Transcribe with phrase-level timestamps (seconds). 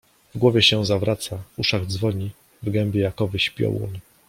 [0.35, 2.31] W głowie się zawraca, w uszach dzwoni,
[2.63, 3.99] w gębie jakowyś piołun.